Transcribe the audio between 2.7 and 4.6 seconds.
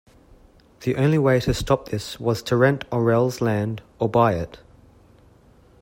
Orrell's land or buy it.